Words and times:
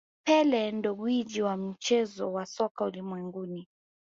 pele 0.23 0.71
ndo 0.71 0.91
gwiji 0.95 1.41
wa 1.41 1.57
mchezo 1.57 2.31
wa 2.33 2.45
soka 2.45 2.85
ulimwenguni 2.85 3.67